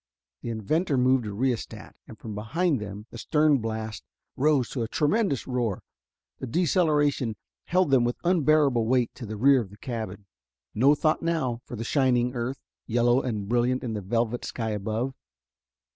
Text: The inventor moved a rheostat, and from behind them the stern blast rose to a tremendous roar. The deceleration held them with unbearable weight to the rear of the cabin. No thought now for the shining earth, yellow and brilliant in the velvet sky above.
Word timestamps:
The 0.41 0.49
inventor 0.49 0.97
moved 0.97 1.27
a 1.27 1.31
rheostat, 1.31 1.95
and 2.07 2.17
from 2.17 2.33
behind 2.33 2.79
them 2.81 3.05
the 3.11 3.19
stern 3.19 3.59
blast 3.59 4.03
rose 4.35 4.67
to 4.71 4.81
a 4.81 4.87
tremendous 4.87 5.45
roar. 5.45 5.83
The 6.39 6.47
deceleration 6.47 7.35
held 7.65 7.91
them 7.91 8.03
with 8.03 8.17
unbearable 8.23 8.87
weight 8.87 9.13
to 9.13 9.27
the 9.27 9.37
rear 9.37 9.61
of 9.61 9.69
the 9.69 9.77
cabin. 9.77 10.25
No 10.73 10.95
thought 10.95 11.21
now 11.21 11.61
for 11.65 11.75
the 11.75 11.83
shining 11.83 12.33
earth, 12.33 12.59
yellow 12.87 13.21
and 13.21 13.47
brilliant 13.47 13.83
in 13.83 13.93
the 13.93 14.01
velvet 14.01 14.43
sky 14.43 14.71
above. 14.71 15.13